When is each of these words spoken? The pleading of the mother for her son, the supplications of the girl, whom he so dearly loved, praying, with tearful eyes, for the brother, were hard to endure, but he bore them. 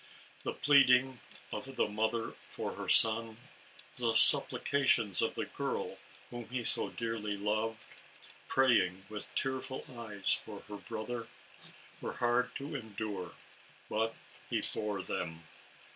The 0.41 0.55
pleading 0.55 1.19
of 1.51 1.75
the 1.75 1.87
mother 1.87 2.33
for 2.47 2.73
her 2.73 2.89
son, 2.89 3.37
the 3.97 4.15
supplications 4.15 5.21
of 5.21 5.35
the 5.35 5.45
girl, 5.45 5.99
whom 6.31 6.49
he 6.49 6.63
so 6.63 6.89
dearly 6.89 7.37
loved, 7.37 7.85
praying, 8.47 9.05
with 9.09 9.27
tearful 9.35 9.85
eyes, 9.95 10.33
for 10.33 10.63
the 10.67 10.77
brother, 10.77 11.27
were 12.01 12.13
hard 12.13 12.55
to 12.55 12.73
endure, 12.73 13.35
but 13.91 14.15
he 14.49 14.63
bore 14.73 15.03
them. 15.03 15.43